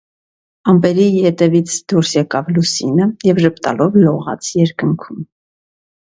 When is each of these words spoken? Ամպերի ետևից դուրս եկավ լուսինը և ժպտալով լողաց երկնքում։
Ամպերի 0.71 1.03
ետևից 1.25 1.75
դուրս 1.93 2.13
եկավ 2.15 2.49
լուսինը 2.55 3.07
և 3.29 3.41
ժպտալով 3.43 3.99
լողաց 4.05 4.49
երկնքում։ 4.61 5.21